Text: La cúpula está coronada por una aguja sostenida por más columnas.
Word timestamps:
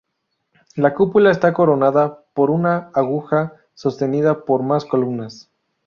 La 0.75 0.95
cúpula 0.95 1.29
está 1.29 1.53
coronada 1.53 2.23
por 2.33 2.49
una 2.49 2.89
aguja 2.95 3.53
sostenida 3.75 4.45
por 4.45 4.63
más 4.63 4.83
columnas. 4.83 5.51